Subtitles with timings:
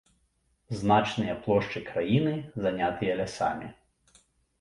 [0.77, 2.33] Значныя плошчы краіны
[2.65, 3.67] занятыя лясамі.